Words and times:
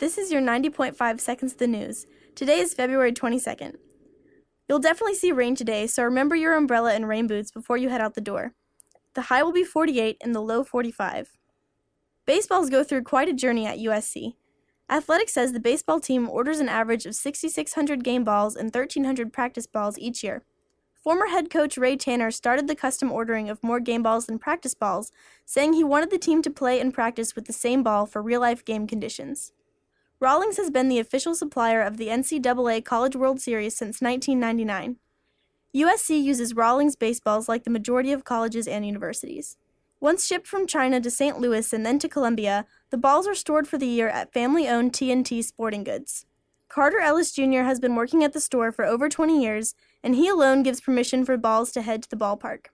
This 0.00 0.16
is 0.16 0.32
your 0.32 0.40
90.5 0.40 1.20
seconds 1.20 1.52
of 1.52 1.58
the 1.58 1.66
news. 1.66 2.06
Today 2.34 2.60
is 2.60 2.72
February 2.72 3.12
22nd. 3.12 3.74
You'll 4.66 4.78
definitely 4.78 5.14
see 5.14 5.30
rain 5.30 5.54
today, 5.54 5.86
so 5.86 6.02
remember 6.02 6.34
your 6.34 6.54
umbrella 6.54 6.94
and 6.94 7.06
rain 7.06 7.26
boots 7.26 7.50
before 7.50 7.76
you 7.76 7.90
head 7.90 8.00
out 8.00 8.14
the 8.14 8.22
door. 8.22 8.54
The 9.12 9.28
high 9.28 9.42
will 9.42 9.52
be 9.52 9.62
48 9.62 10.16
and 10.22 10.34
the 10.34 10.40
low 10.40 10.64
45. 10.64 11.36
Baseballs 12.24 12.70
go 12.70 12.82
through 12.82 13.02
quite 13.02 13.28
a 13.28 13.34
journey 13.34 13.66
at 13.66 13.76
USC. 13.76 14.36
Athletics 14.88 15.34
says 15.34 15.52
the 15.52 15.60
baseball 15.60 16.00
team 16.00 16.30
orders 16.30 16.60
an 16.60 16.70
average 16.70 17.04
of 17.04 17.14
6,600 17.14 18.02
game 18.02 18.24
balls 18.24 18.56
and 18.56 18.74
1,300 18.74 19.34
practice 19.34 19.66
balls 19.66 19.98
each 19.98 20.24
year. 20.24 20.44
Former 20.94 21.26
head 21.26 21.50
coach 21.50 21.76
Ray 21.76 21.98
Tanner 21.98 22.30
started 22.30 22.68
the 22.68 22.74
custom 22.74 23.12
ordering 23.12 23.50
of 23.50 23.62
more 23.62 23.80
game 23.80 24.02
balls 24.02 24.24
than 24.24 24.38
practice 24.38 24.72
balls, 24.72 25.12
saying 25.44 25.74
he 25.74 25.84
wanted 25.84 26.10
the 26.10 26.16
team 26.16 26.40
to 26.40 26.50
play 26.50 26.80
and 26.80 26.94
practice 26.94 27.36
with 27.36 27.44
the 27.44 27.52
same 27.52 27.82
ball 27.82 28.06
for 28.06 28.22
real 28.22 28.40
life 28.40 28.64
game 28.64 28.86
conditions. 28.86 29.52
Rawlings 30.22 30.58
has 30.58 30.70
been 30.70 30.90
the 30.90 30.98
official 30.98 31.34
supplier 31.34 31.80
of 31.80 31.96
the 31.96 32.08
NCAA 32.08 32.84
College 32.84 33.16
World 33.16 33.40
Series 33.40 33.74
since 33.74 34.02
1999. 34.02 34.96
USC 35.74 36.22
uses 36.22 36.54
Rawlings 36.54 36.94
baseballs 36.94 37.48
like 37.48 37.64
the 37.64 37.70
majority 37.70 38.12
of 38.12 38.22
colleges 38.22 38.68
and 38.68 38.84
universities. 38.84 39.56
Once 39.98 40.26
shipped 40.26 40.46
from 40.46 40.66
China 40.66 41.00
to 41.00 41.10
St. 41.10 41.40
Louis 41.40 41.72
and 41.72 41.86
then 41.86 41.98
to 42.00 42.08
Columbia, 42.08 42.66
the 42.90 42.98
balls 42.98 43.26
are 43.26 43.34
stored 43.34 43.66
for 43.66 43.78
the 43.78 43.86
year 43.86 44.08
at 44.10 44.30
family 44.30 44.68
owned 44.68 44.92
TNT 44.92 45.42
Sporting 45.42 45.84
Goods. 45.84 46.26
Carter 46.68 47.00
Ellis 47.00 47.32
Jr. 47.32 47.62
has 47.62 47.80
been 47.80 47.96
working 47.96 48.22
at 48.22 48.34
the 48.34 48.40
store 48.40 48.72
for 48.72 48.84
over 48.84 49.08
20 49.08 49.42
years, 49.42 49.74
and 50.02 50.14
he 50.14 50.28
alone 50.28 50.62
gives 50.62 50.82
permission 50.82 51.24
for 51.24 51.38
balls 51.38 51.72
to 51.72 51.80
head 51.80 52.02
to 52.02 52.10
the 52.10 52.16
ballpark. 52.16 52.66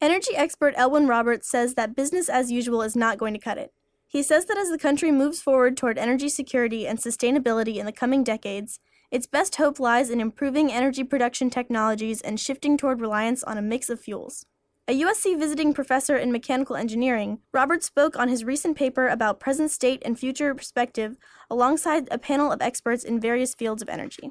Energy 0.00 0.34
expert 0.34 0.74
Elwin 0.76 1.06
Roberts 1.06 1.48
says 1.48 1.74
that 1.74 1.94
business 1.94 2.28
as 2.28 2.50
usual 2.50 2.82
is 2.82 2.96
not 2.96 3.18
going 3.18 3.34
to 3.34 3.40
cut 3.40 3.56
it. 3.56 3.72
He 4.12 4.22
says 4.22 4.44
that 4.44 4.58
as 4.58 4.68
the 4.68 4.76
country 4.76 5.10
moves 5.10 5.40
forward 5.40 5.74
toward 5.74 5.96
energy 5.96 6.28
security 6.28 6.86
and 6.86 6.98
sustainability 6.98 7.76
in 7.76 7.86
the 7.86 7.92
coming 7.92 8.22
decades, 8.22 8.78
its 9.10 9.26
best 9.26 9.56
hope 9.56 9.80
lies 9.80 10.10
in 10.10 10.20
improving 10.20 10.70
energy 10.70 11.02
production 11.02 11.48
technologies 11.48 12.20
and 12.20 12.38
shifting 12.38 12.76
toward 12.76 13.00
reliance 13.00 13.42
on 13.42 13.56
a 13.56 13.62
mix 13.62 13.88
of 13.88 13.98
fuels. 13.98 14.44
A 14.86 15.00
USC 15.00 15.38
visiting 15.38 15.72
professor 15.72 16.14
in 16.14 16.30
mechanical 16.30 16.76
engineering, 16.76 17.38
Roberts 17.54 17.86
spoke 17.86 18.18
on 18.18 18.28
his 18.28 18.44
recent 18.44 18.76
paper 18.76 19.08
about 19.08 19.40
present 19.40 19.70
state 19.70 20.02
and 20.04 20.18
future 20.18 20.54
perspective 20.54 21.16
alongside 21.48 22.06
a 22.10 22.18
panel 22.18 22.52
of 22.52 22.60
experts 22.60 23.04
in 23.04 23.18
various 23.18 23.54
fields 23.54 23.80
of 23.80 23.88
energy. 23.88 24.30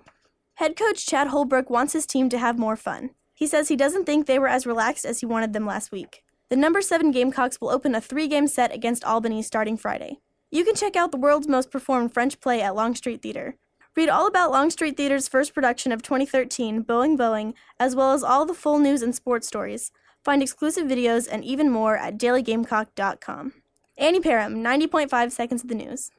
Head 0.58 0.76
coach 0.76 1.08
Chad 1.08 1.30
Holbrook 1.30 1.72
wants 1.72 1.94
his 1.94 2.06
team 2.06 2.30
to 2.30 2.38
have 2.38 2.60
more 2.60 2.76
fun. 2.76 3.16
He 3.34 3.48
says 3.48 3.70
he 3.70 3.76
doesn't 3.76 4.06
think 4.06 4.28
they 4.28 4.38
were 4.38 4.48
as 4.48 4.68
relaxed 4.68 5.06
as 5.06 5.22
he 5.22 5.26
wanted 5.26 5.54
them 5.54 5.66
last 5.66 5.92
week. 5.92 6.22
The 6.52 6.58
number 6.58 6.82
7 6.82 7.12
Gamecocks 7.12 7.62
will 7.62 7.70
open 7.70 7.96
a 7.96 8.02
three 8.02 8.28
game 8.28 8.46
set 8.46 8.74
against 8.74 9.06
Albany 9.06 9.42
starting 9.42 9.78
Friday. 9.78 10.20
You 10.52 10.66
can 10.66 10.76
check 10.76 10.98
out 10.98 11.14
the 11.14 11.18
world's 11.18 11.48
most 11.48 11.72
performed 11.72 12.14
French 12.14 12.42
play 12.42 12.62
at 12.62 12.76
Longstreet 12.76 13.22
Theater. 13.22 13.56
Read 13.96 14.10
all 14.10 14.28
about 14.28 14.52
Longstreet 14.52 14.98
Theater's 14.98 15.30
first 15.30 15.54
production 15.54 15.94
of 15.94 16.02
2013, 16.02 16.84
Boeing 16.84 17.18
Boeing, 17.18 17.54
as 17.80 17.96
well 17.96 18.12
as 18.12 18.22
all 18.22 18.46
the 18.46 18.54
full 18.54 18.80
news 18.80 19.02
and 19.02 19.16
sports 19.16 19.48
stories. 19.48 19.94
Find 20.26 20.44
exclusive 20.44 20.90
videos 20.90 21.26
and 21.32 21.46
even 21.46 21.70
more 21.70 21.96
at 21.96 22.18
dailygamecock.com. 22.18 23.54
Annie 23.98 24.20
Parham, 24.20 24.62
90.5 24.62 25.32
seconds 25.32 25.64
of 25.64 25.70
the 25.70 25.76
news. 25.76 26.12